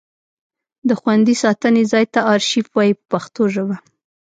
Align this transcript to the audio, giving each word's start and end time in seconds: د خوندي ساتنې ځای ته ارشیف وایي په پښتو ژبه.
د 0.87 0.89
خوندي 0.99 1.35
ساتنې 1.43 1.83
ځای 1.91 2.05
ته 2.13 2.19
ارشیف 2.33 2.65
وایي 2.75 2.93
په 2.97 3.03
پښتو 3.11 3.43
ژبه. 3.53 3.75